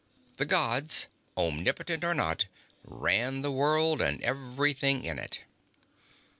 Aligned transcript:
The 0.37 0.47
Gods, 0.47 1.09
omnipotent 1.37 2.03
or 2.03 2.15
not, 2.15 2.47
ran 2.83 3.43
the 3.43 3.51
world 3.51 4.01
and 4.01 4.19
everything 4.23 5.03
in 5.03 5.19
it. 5.19 5.41